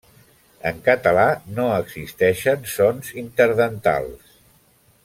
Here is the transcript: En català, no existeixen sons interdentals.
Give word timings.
En 0.69 0.79
català, 0.87 1.25
no 1.59 1.67
existeixen 1.75 2.67
sons 2.79 3.13
interdentals. 3.27 4.35